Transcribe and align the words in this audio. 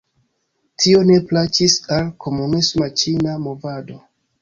Tio 0.83 1.01
ne 1.09 1.19
plaĉis 1.33 1.77
al 1.99 2.09
komunisma 2.27 2.91
ĉina 3.03 3.41
movado. 3.49 4.05